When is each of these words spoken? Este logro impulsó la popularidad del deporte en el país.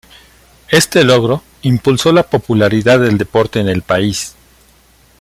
Este 0.71 1.03
logro 1.03 1.43
impulsó 1.61 2.11
la 2.11 2.23
popularidad 2.23 2.99
del 3.01 3.19
deporte 3.19 3.59
en 3.59 3.69
el 3.69 3.83
país. 3.83 4.33